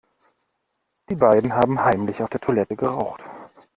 Die 1.09 1.15
beiden 1.15 1.53
haben 1.53 1.79
heimlich 1.83 2.23
auf 2.23 2.29
der 2.31 2.41
Toilette 2.41 2.75
geraucht. 2.75 3.21